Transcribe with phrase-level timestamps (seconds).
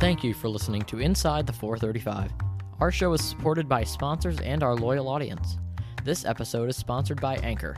[0.00, 2.32] Thank you for listening to Inside the 435.
[2.80, 5.56] Our show is supported by sponsors and our loyal audience.
[6.02, 7.76] This episode is sponsored by Anchor.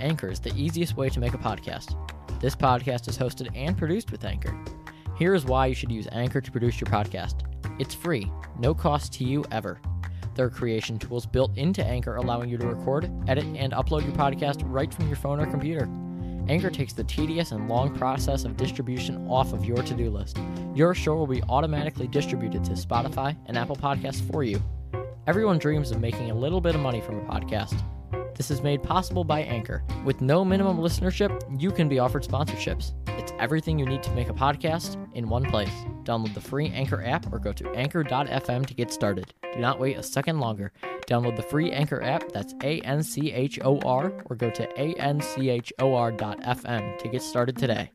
[0.00, 1.94] Anchor is the easiest way to make a podcast.
[2.40, 4.58] This podcast is hosted and produced with Anchor.
[5.16, 7.42] Here is why you should use Anchor to produce your podcast
[7.78, 9.80] it's free, no cost to you ever.
[10.34, 14.16] There are creation tools built into Anchor allowing you to record, edit, and upload your
[14.16, 15.88] podcast right from your phone or computer.
[16.48, 16.76] Anchor mm-hmm.
[16.76, 20.38] takes the tedious and long process of distribution off of your to do list.
[20.74, 24.62] Your show will be automatically distributed to Spotify and Apple Podcasts for you.
[25.26, 27.82] Everyone dreams of making a little bit of money from a podcast.
[28.34, 29.82] This is made possible by Anchor.
[30.04, 32.92] With no minimum listenership, you can be offered sponsorships.
[33.18, 35.72] It's everything you need to make a podcast in one place.
[36.04, 39.34] Download the free Anchor app or go to anchor.fm to get started.
[39.52, 40.72] Do not wait a second longer.
[41.08, 44.80] Download the free Anchor app, that's A N C H O R, or go to
[44.80, 47.90] A N C H O R.fm to get started today.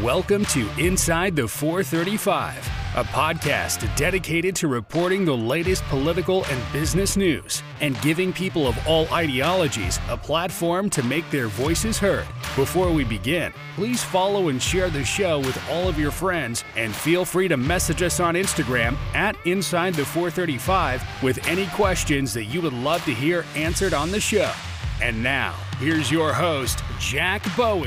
[0.00, 2.54] Welcome to Inside the 435,
[2.98, 8.76] a podcast dedicated to reporting the latest political and business news and giving people of
[8.88, 12.26] all ideologies a platform to make their voices heard.
[12.56, 16.92] Before we begin, please follow and share the show with all of your friends and
[16.92, 22.46] feel free to message us on Instagram at Inside the 435 with any questions that
[22.46, 24.50] you would love to hear answered on the show.
[25.00, 27.84] And now, here's your host, Jack Bowe.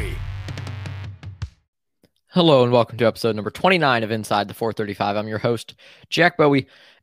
[2.33, 5.17] Hello and welcome to episode number 29 of Inside the 435.
[5.17, 5.75] I'm your host,
[6.09, 6.55] Jack Bowe,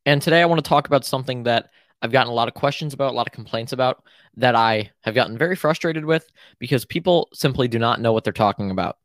[0.07, 1.69] and today I want to talk about something that
[2.01, 4.03] I've gotten a lot of questions about, a lot of complaints about,
[4.39, 6.27] that I have gotten very frustrated with
[6.59, 8.97] because people simply do not know what they're talking about.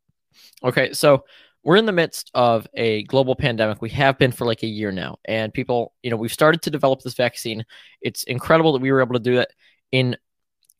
[0.63, 1.25] Okay, so
[1.61, 3.81] we're in the midst of a global pandemic.
[3.81, 6.71] We have been for like a year now, and people, you know, we've started to
[6.71, 7.66] develop this vaccine.
[7.99, 9.49] It's incredible that we were able to do that
[9.91, 10.16] in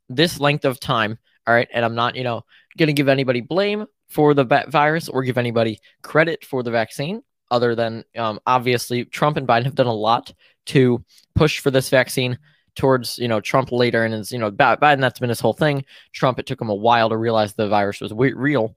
[0.08, 1.20] this length of time.
[1.46, 2.46] All right, and I'm not, you know,
[2.78, 7.24] going to give anybody blame for the virus or give anybody credit for the vaccine
[7.50, 10.34] other than um, obviously Trump and Biden have done a lot
[10.68, 11.04] to
[11.36, 12.38] push for this vaccine
[12.76, 15.86] towards you know Trump later and is you know Biden that's been his whole thing.
[16.12, 18.76] Trump it took him a while to realize the virus was real.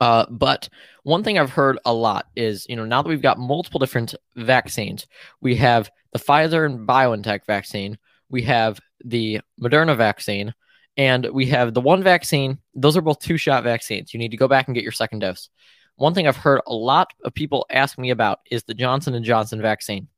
[0.00, 0.68] Uh, but
[1.02, 4.14] one thing I've heard a lot is you know now that we've got multiple different
[4.36, 5.06] vaccines,
[5.40, 7.98] we have the Pfizer and BioNTech vaccine,
[8.28, 10.54] we have the Moderna vaccine,
[11.00, 12.58] and we have the one vaccine.
[12.74, 14.12] Those are both two shot vaccines.
[14.12, 15.48] You need to go back and get your second dose.
[15.96, 19.24] One thing I've heard a lot of people ask me about is the Johnson and
[19.24, 20.08] Johnson vaccine.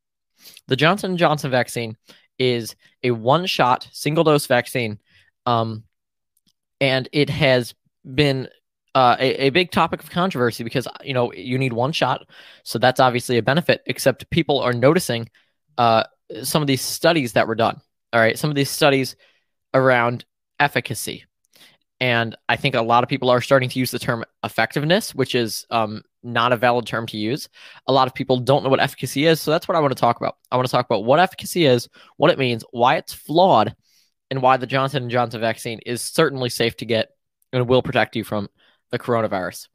[0.66, 1.96] The Johnson and Johnson vaccine
[2.36, 4.98] is a one shot single dose vaccine.
[5.46, 5.84] Um,
[6.80, 8.48] and it has been
[8.96, 12.26] uh, a, a, big topic of controversy because you know you need one shot,
[12.64, 13.82] so that's obviously a benefit.
[13.86, 15.28] Except people are noticing
[15.78, 16.02] uh,
[16.42, 17.80] some of these studies that were done.
[18.12, 19.14] All right, some of these studies
[19.72, 20.24] around
[20.62, 21.24] efficacy.
[22.00, 25.34] And I think a lot of people are starting to use the term effectiveness, which
[25.34, 27.48] is um, not a valid term to use.
[27.86, 29.40] A lot of people don't know what efficacy is.
[29.40, 30.36] So that's what I want to talk about.
[30.50, 33.74] I want to talk about what efficacy is, what it means, why it's flawed,
[34.30, 37.10] and why the Johnson & Johnson vaccine is certainly safe to get
[37.52, 38.48] and will protect you from
[38.90, 39.68] the coronavirus.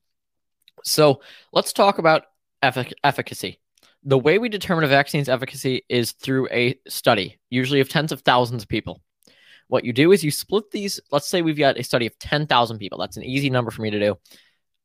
[0.84, 1.22] So
[1.54, 2.24] let's talk about
[2.64, 3.60] effic- efficacy.
[4.04, 8.22] The way we determine a vaccine's efficacy is through a study, usually of tens of
[8.22, 9.02] thousands of people.
[9.68, 11.00] What you do is you split these.
[11.12, 13.00] Let's say we've got a study of 10,000 people.
[13.00, 14.18] That's an easy number for me to do.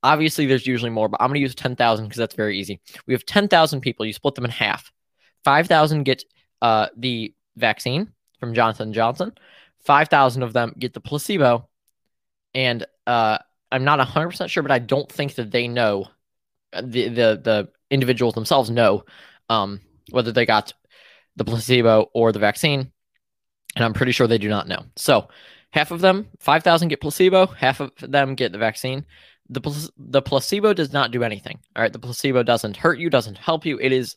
[0.01, 2.81] Obviously, there's usually more, but I'm going to use 10,000 because that's very easy.
[3.07, 4.05] We have 10,000 people.
[4.05, 4.91] You split them in half.
[5.45, 6.23] 5,000 get
[6.61, 9.33] uh, the vaccine from Johnson Johnson.
[9.85, 11.69] 5,000 of them get the placebo.
[12.53, 13.37] And uh,
[13.71, 16.07] I'm not 100% sure, but I don't think that they know,
[16.73, 19.05] uh, the, the, the individuals themselves know
[19.49, 19.79] um,
[20.11, 20.73] whether they got
[21.35, 22.91] the placebo or the vaccine
[23.75, 24.85] and I'm pretty sure they do not know.
[24.95, 25.27] So
[25.71, 29.05] half of them, 5,000 get placebo, half of them get the vaccine.
[29.49, 31.59] The, the placebo does not do anything.
[31.75, 31.91] All right.
[31.91, 33.79] The placebo doesn't hurt you, doesn't help you.
[33.79, 34.15] It is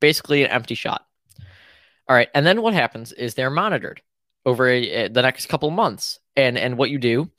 [0.00, 1.04] basically an empty shot.
[2.08, 2.28] All right.
[2.34, 4.00] And then what happens is they're monitored
[4.44, 6.18] over a, a, the next couple months.
[6.34, 7.30] And, and what you do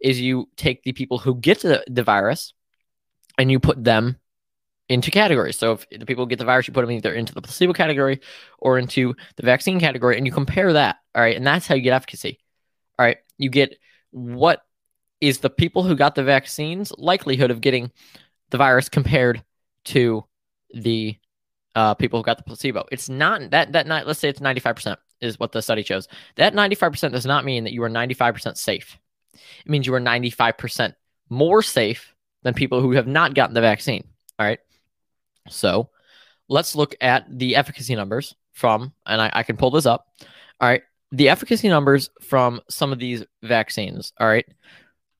[0.00, 2.52] is you take the people who get the, the virus
[3.38, 4.16] and you put them
[4.90, 5.56] into categories.
[5.56, 8.20] So if the people get the virus, you put them either into the placebo category
[8.58, 10.96] or into the vaccine category, and you compare that.
[11.14, 12.40] All right, and that's how you get efficacy.
[12.98, 13.78] All right, you get
[14.10, 14.62] what
[15.20, 17.92] is the people who got the vaccines likelihood of getting
[18.50, 19.44] the virus compared
[19.84, 20.24] to
[20.74, 21.16] the
[21.76, 22.84] uh, people who got the placebo.
[22.90, 25.84] It's not that that not let's say it's ninety five percent is what the study
[25.84, 26.08] shows.
[26.34, 28.98] That ninety five percent does not mean that you are ninety five percent safe.
[29.34, 30.94] It means you are ninety five percent
[31.28, 34.08] more safe than people who have not gotten the vaccine.
[34.36, 34.58] All right.
[35.50, 35.90] So
[36.48, 40.06] let's look at the efficacy numbers from, and I, I can pull this up.
[40.60, 40.82] All right.
[41.12, 44.12] The efficacy numbers from some of these vaccines.
[44.18, 44.46] All right.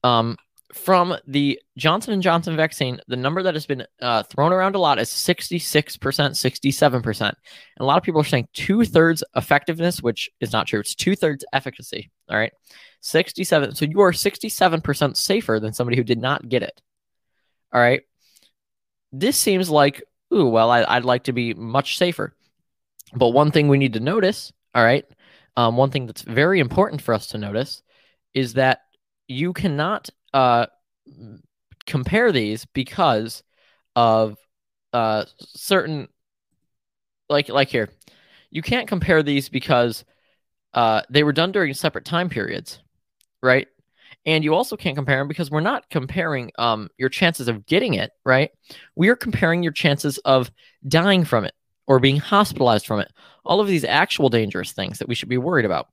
[0.05, 0.37] Um,
[0.73, 4.79] from the Johnson and Johnson vaccine, the number that has been uh, thrown around a
[4.79, 7.21] lot is 66%, 67%.
[7.21, 7.35] And
[7.79, 10.81] a lot of people are saying two thirds effectiveness, which is not true.
[10.81, 12.11] It's two thirds efficacy.
[12.29, 12.53] All right.
[13.01, 13.75] 67.
[13.75, 16.81] So you are 67% safer than somebody who did not get it.
[17.73, 18.03] All right.
[19.13, 22.35] This seems like, ooh, well, I, would like to be much safer.
[23.15, 25.05] But one thing we need to notice, all right,
[25.57, 27.83] um, one thing that's very important for us to notice
[28.35, 28.83] is that
[29.27, 30.67] you cannot uh,
[31.87, 33.43] compare these because
[33.97, 34.37] of
[34.93, 36.09] uh, certain,
[37.29, 37.91] like like here,
[38.51, 40.05] you can't compare these because
[40.75, 42.81] uh, they were done during separate time periods,
[43.43, 43.69] right?
[44.27, 47.95] And you also can't compare them because we're not comparing um, your chances of getting
[47.95, 48.51] it, right?
[48.95, 50.51] We are comparing your chances of
[50.87, 51.55] dying from it
[51.87, 53.11] or being hospitalized from it.
[53.45, 55.89] All of these actual dangerous things that we should be worried about.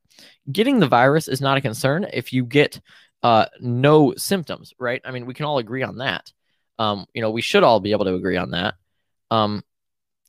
[0.50, 2.80] Getting the virus is not a concern if you get
[3.22, 5.00] uh, no symptoms, right?
[5.04, 6.30] I mean, we can all agree on that.
[6.78, 8.74] Um, you know, we should all be able to agree on that.
[9.30, 9.64] Um,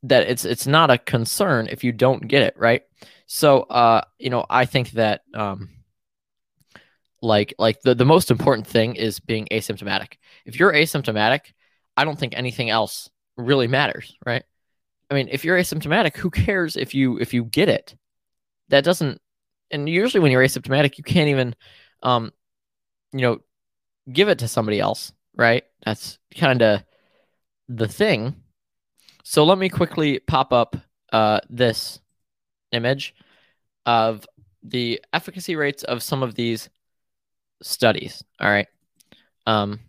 [0.04, 2.84] that it's it's not a concern if you don't get it, right?
[3.28, 5.70] So, uh, you know, I think that um,
[7.22, 10.14] like like the the most important thing is being asymptomatic.
[10.46, 11.54] If you're asymptomatic,
[11.98, 14.44] I don't think anything else really matters, right?
[15.10, 17.96] I mean, if you're asymptomatic, who cares if you if you get it?
[18.70, 19.22] That doesn't.
[19.72, 21.56] And usually, when you're asymptomatic, you can't even
[22.04, 22.32] um,
[23.12, 23.40] you know,
[24.12, 25.64] give it to somebody else, right?
[25.86, 26.84] That's kind of
[27.68, 28.36] the thing.
[29.24, 30.76] So let me quickly pop up
[31.12, 32.00] uh, this
[32.72, 33.16] image
[33.86, 34.26] of
[34.64, 36.70] the efficacy rates of some of these
[37.62, 38.24] studies.
[38.40, 38.68] All right.
[39.46, 39.80] Um,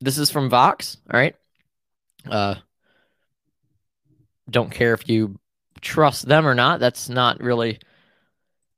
[0.00, 0.98] this is from Vox.
[1.12, 1.34] All right.
[2.28, 2.56] Uh,
[4.50, 5.38] don't care if you
[5.80, 6.80] trust them or not.
[6.80, 7.78] That's not really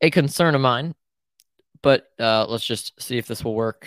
[0.00, 0.94] a concern of mine.
[1.82, 3.86] But uh, let's just see if this will work.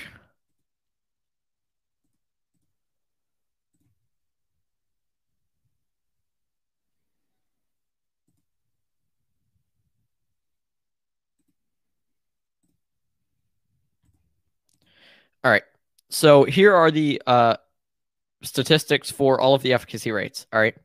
[15.43, 15.63] All right.
[16.09, 17.57] So here are the uh,
[18.41, 20.45] statistics for all of the efficacy rates.
[20.51, 20.75] All right.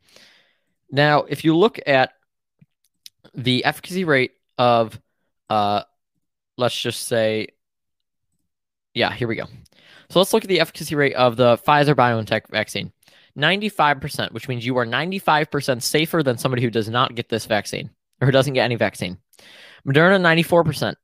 [0.91, 2.12] Now, if you look at
[3.35, 5.01] the efficacy rate of
[5.51, 5.83] uh,
[6.56, 7.49] let's just say,
[8.93, 9.47] yeah, here we go.
[10.11, 12.93] So let's look at the efficacy rate of the Pfizer BioNTech vaccine.
[13.37, 17.91] 95%, which means you are 95% safer than somebody who does not get this vaccine
[18.21, 19.19] or who doesn't get any vaccine.
[19.87, 20.95] Moderna 94%,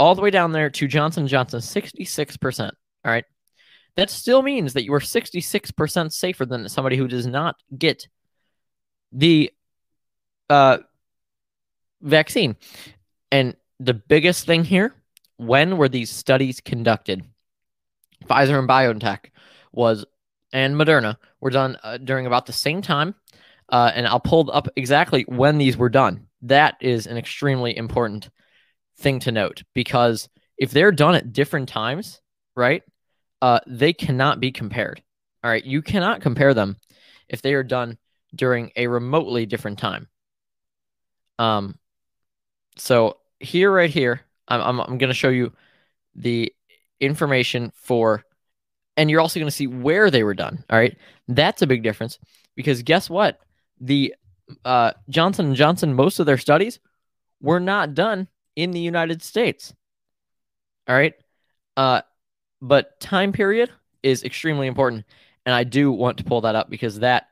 [0.00, 2.70] all the way down there to Johnson Johnson 66%.
[3.06, 3.24] All right.
[3.94, 8.08] That still means that you are 66% safer than somebody who does not get
[9.12, 9.50] the
[10.50, 10.78] uh,
[12.02, 12.56] vaccine.
[13.30, 14.94] And the biggest thing here
[15.36, 17.24] when were these studies conducted?
[18.26, 19.30] Pfizer and BioNTech
[19.72, 20.04] was
[20.52, 23.14] and Moderna were done uh, during about the same time.
[23.68, 26.26] Uh, and I'll pull up exactly when these were done.
[26.42, 28.30] That is an extremely important
[28.98, 30.28] thing to note because
[30.58, 32.20] if they're done at different times,
[32.54, 32.82] right,
[33.46, 35.00] uh, they cannot be compared.
[35.44, 36.76] All right, you cannot compare them
[37.28, 37.96] if they are done
[38.34, 40.08] during a remotely different time.
[41.38, 41.78] Um,
[42.76, 45.52] so here, right here, I'm, I'm, I'm going to show you
[46.16, 46.52] the
[46.98, 48.24] information for,
[48.96, 50.64] and you're also going to see where they were done.
[50.68, 50.96] All right.
[51.28, 52.18] That's a big difference
[52.56, 53.38] because guess what?
[53.80, 54.12] The
[54.64, 56.80] uh, Johnson Johnson, most of their studies
[57.40, 58.26] were not done
[58.56, 59.72] in the United States.
[60.88, 61.14] All right.
[61.76, 62.00] Uh,
[62.60, 63.70] but time period
[64.02, 65.04] is extremely important.
[65.44, 67.28] And I do want to pull that up because that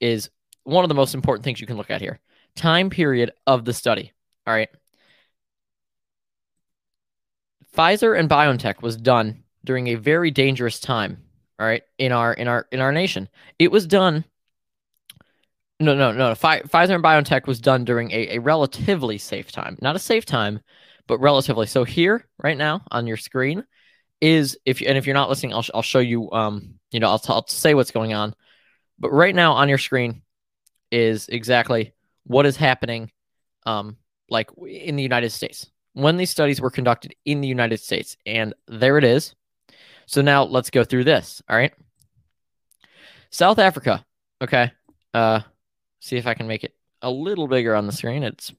[0.00, 0.30] is
[0.64, 2.20] one of the most important things you can look at here.
[2.54, 4.12] Time period of the study.
[4.46, 4.68] All right.
[7.76, 11.22] Pfizer and BioNTech was done during a very dangerous time,
[11.58, 13.28] all right, in our in our in our nation.
[13.58, 14.24] It was done
[15.78, 16.32] no, no, no.
[16.32, 19.76] Pfizer and BioNTech was done during a, a relatively safe time.
[19.82, 20.60] Not a safe time,
[21.06, 21.66] but relatively.
[21.66, 23.64] So here, right now, on your screen,
[24.20, 26.30] is if you, and if you're not listening, I'll, I'll show you.
[26.32, 28.34] Um, you know, I'll, t- I'll say what's going on.
[28.98, 30.22] But right now on your screen
[30.90, 31.92] is exactly
[32.24, 33.10] what is happening,
[33.66, 33.96] um,
[34.30, 38.18] like in the United States when these studies were conducted in the United States.
[38.26, 39.34] And there it is.
[40.04, 41.40] So now let's go through this.
[41.48, 41.72] All right.
[43.30, 44.04] South Africa.
[44.42, 44.70] Okay.
[45.14, 45.40] Uh,
[46.00, 48.24] see if I can make it a little bigger on the screen.
[48.24, 48.52] It's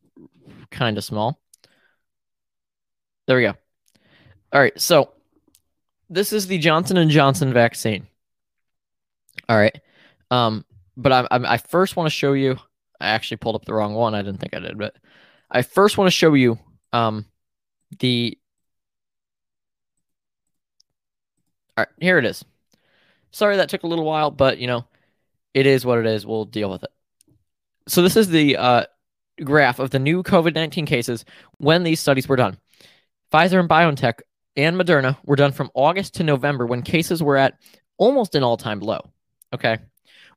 [0.71, 1.39] kind of small.
[3.27, 3.53] There we go.
[4.51, 4.79] All right.
[4.81, 5.11] So
[6.09, 8.07] this is the Johnson and Johnson vaccine.
[9.49, 9.79] All right.
[10.31, 12.57] Um, but I, I, I first want to show you.
[12.99, 14.15] I actually pulled up the wrong one.
[14.15, 14.95] I didn't think I did, but
[15.51, 16.57] I first want to show you
[16.93, 17.25] um,
[17.99, 18.37] the
[21.77, 22.43] All right, here it is.
[23.31, 24.85] Sorry that took a little while, but you know,
[25.53, 26.25] it is what it is.
[26.25, 26.89] We'll deal with it.
[27.87, 28.85] So this is the uh,
[29.43, 31.23] graph of the new COVID 19 cases
[31.57, 32.57] when these studies were done.
[33.31, 34.21] Pfizer and BioNTech
[34.57, 37.53] and Moderna were done from August to November when cases were at
[37.97, 39.11] almost an all time low.
[39.53, 39.77] Okay.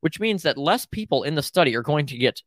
[0.01, 2.41] Which means that less people in the study are going to get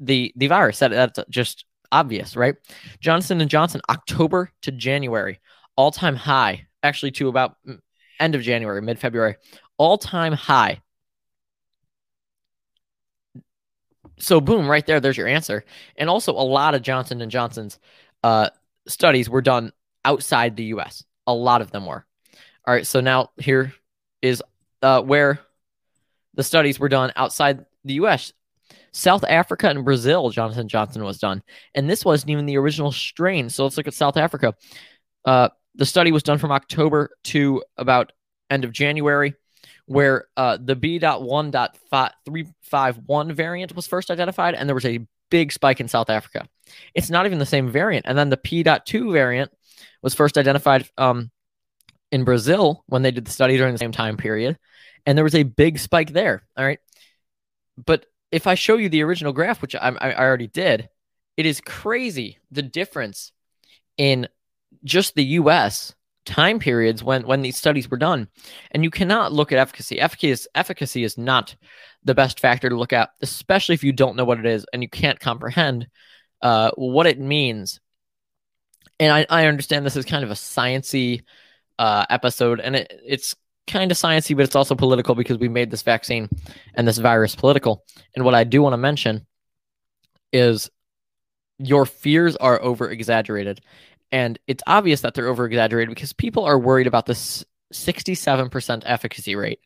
[0.00, 0.78] the, the virus.
[0.78, 2.54] That, that's just obvious, right?
[3.00, 5.40] Johnson and Johnson, October to January,
[5.76, 7.56] all time high, actually to about
[8.18, 9.36] end of January, mid February,
[9.76, 10.80] all time high.
[14.18, 15.64] So boom, right there, there's your answer.
[15.96, 17.78] And also, a lot of Johnson and Johnson's
[18.24, 18.48] uh,
[18.88, 19.72] studies were done
[20.06, 21.04] outside the U.S.
[21.26, 22.06] A lot of them were.
[22.66, 23.74] All right, so now here
[24.22, 24.42] is
[24.82, 25.40] uh, where
[26.34, 28.32] the studies were done outside the U.S.
[28.92, 31.42] South Africa and Brazil, Johnson Johnson was done,
[31.74, 33.50] and this wasn't even the original strain.
[33.50, 34.54] So let's look at South Africa.
[35.24, 38.12] Uh, the study was done from October to about
[38.48, 39.34] end of January,
[39.84, 45.88] where uh, the B.1.351 variant was first identified, and there was a big spike in
[45.88, 46.48] South Africa.
[46.94, 48.06] It's not even the same variant.
[48.08, 49.50] And then the P.2 variant
[50.06, 51.32] was first identified um,
[52.12, 54.56] in Brazil when they did the study during the same time period.
[55.04, 56.46] And there was a big spike there.
[56.56, 56.78] All right.
[57.84, 60.88] But if I show you the original graph, which I, I already did,
[61.36, 63.32] it is crazy the difference
[63.96, 64.28] in
[64.84, 65.92] just the US
[66.24, 68.28] time periods when when these studies were done
[68.70, 71.56] and you cannot look at efficacy efficacy is, efficacy is not
[72.04, 74.84] the best factor to look at, especially if you don't know what it is and
[74.84, 75.88] you can't comprehend
[76.42, 77.80] uh, what it means.
[78.98, 81.22] And I, I understand this is kind of a sciency
[81.78, 83.34] uh, episode, and it, it's
[83.66, 86.28] kind of sciency, but it's also political because we made this vaccine
[86.74, 87.84] and this virus political.
[88.14, 89.26] And what I do want to mention
[90.32, 90.70] is
[91.58, 93.60] your fears are over exaggerated.
[94.12, 99.34] And it's obvious that they're over exaggerated because people are worried about this 67% efficacy
[99.34, 99.60] rate.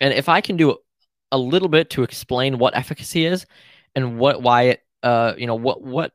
[0.00, 0.78] And if I can do
[1.30, 3.46] a little bit to explain what efficacy is
[3.94, 6.12] and what why it uh you know what what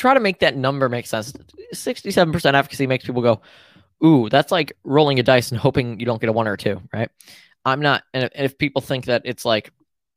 [0.00, 1.34] try to make that number make sense
[1.74, 3.42] 67% efficacy makes people go
[4.04, 6.58] ooh that's like rolling a dice and hoping you don't get a one or a
[6.58, 7.10] two right
[7.66, 9.70] i'm not and if people think that it's like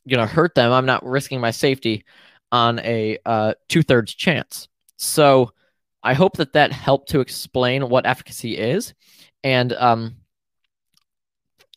[0.08, 2.06] gonna hurt them i'm not risking my safety
[2.54, 5.52] on a uh, two-thirds chance so
[6.02, 8.94] i hope that that helped to explain what efficacy is
[9.44, 10.16] and um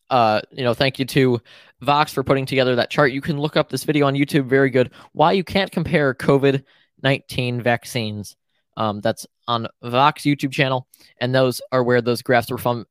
[0.09, 1.41] uh, you know, thank you to
[1.81, 3.11] Vox for putting together that chart.
[3.11, 4.47] You can look up this video on YouTube.
[4.47, 4.93] Very good.
[5.15, 6.63] Why you can't compare COVID
[7.03, 8.37] 19 vaccines.
[8.77, 10.87] Um, that's on Vox YouTube channel.
[11.21, 12.85] And those are where those graphs were from.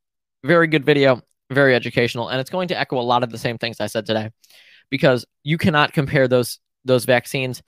[0.44, 1.22] Very good video,
[1.52, 2.30] very educational.
[2.30, 4.32] And it's going to echo a lot of the same things I said today
[4.90, 7.62] because you cannot compare those those vaccines.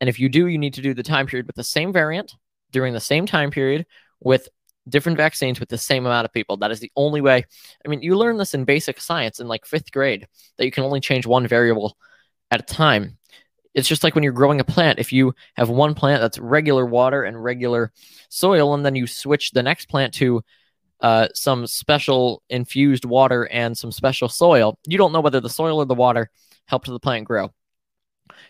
[0.00, 2.34] And if you do, you need to do the time period with the same variant
[2.72, 3.86] during the same time period
[4.20, 4.48] with
[4.88, 6.56] different vaccines with the same amount of people.
[6.56, 7.44] That is the only way.
[7.84, 10.26] I mean, you learn this in basic science in like fifth grade
[10.58, 11.96] that you can only change one variable
[12.50, 13.18] at a time.
[13.74, 14.98] It's just like when you're growing a plant.
[14.98, 17.92] If you have one plant that's regular water and regular
[18.28, 20.42] soil, and then you switch the next plant to
[21.00, 25.78] uh, some special infused water and some special soil, you don't know whether the soil
[25.78, 26.30] or the water
[26.66, 27.52] helped the plant grow.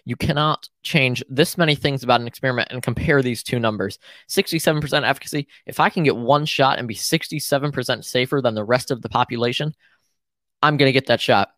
[0.05, 3.99] You cannot change this many things about an experiment and compare these two numbers.
[4.29, 5.49] 67% efficacy.
[5.67, 9.09] If I can get one shot and be 67% safer than the rest of the
[9.09, 9.75] population,
[10.63, 11.54] I'm going to get that shot.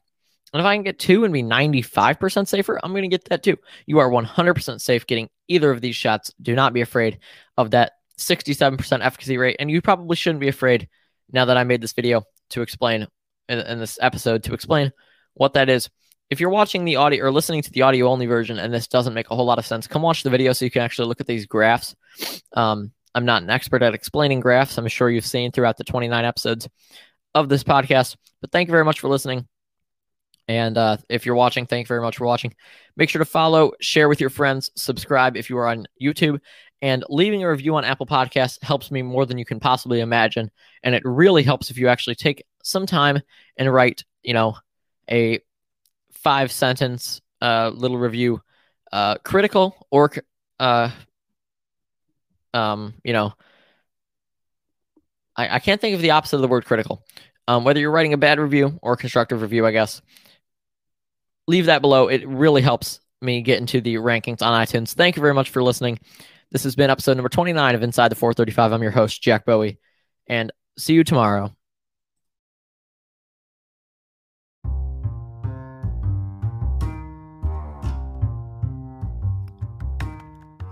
[0.52, 3.42] And if I can get two and be 95% safer, I'm going to get that
[3.42, 3.56] too.
[3.86, 6.32] You are 100% safe getting either of these shots.
[6.40, 7.18] Do not be afraid
[7.56, 9.56] of that 67% efficacy rate.
[9.58, 10.88] And you probably shouldn't be afraid
[11.32, 13.06] now that I made this video to explain
[13.48, 14.92] in, in this episode to explain
[15.34, 15.90] what that is
[16.30, 19.14] if you're watching the audio or listening to the audio only version and this doesn't
[19.14, 21.20] make a whole lot of sense, come watch the video so you can actually look
[21.20, 21.94] at these graphs.
[22.52, 24.76] Um, I'm not an expert at explaining graphs.
[24.76, 26.68] I'm sure you've seen throughout the 29 episodes
[27.34, 28.16] of this podcast.
[28.40, 29.46] But thank you very much for listening.
[30.48, 32.54] And uh, if you're watching, thank you very much for watching.
[32.96, 36.40] Make sure to follow, share with your friends, subscribe if you are on YouTube,
[36.82, 40.50] and leaving a review on Apple Podcasts helps me more than you can possibly imagine.
[40.82, 43.20] And it really helps if you actually take some time
[43.56, 44.56] and write, you know,
[45.10, 45.40] a
[46.12, 48.40] five sentence uh, little review,
[48.92, 50.12] uh, critical or
[50.60, 50.90] uh,
[52.56, 53.34] um, you know,
[55.36, 57.04] I, I can't think of the opposite of the word critical.
[57.48, 60.00] Um, whether you're writing a bad review or constructive review, I guess,
[61.46, 62.08] leave that below.
[62.08, 64.94] It really helps me get into the rankings on iTunes.
[64.94, 65.98] Thank you very much for listening.
[66.50, 68.72] This has been episode number 29 of Inside the 435.
[68.72, 69.70] I'm your host, Jack Bowe,
[70.28, 71.52] and see you tomorrow.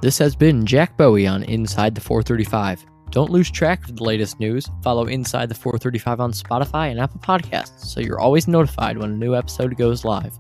[0.01, 2.85] This has been Jack Bowe on Inside the 435.
[3.11, 4.69] Don't lose track of the latest news.
[4.83, 9.17] Follow Inside the 435 on Spotify and Apple Podcasts so you're always notified when a
[9.17, 10.37] new episode goes live.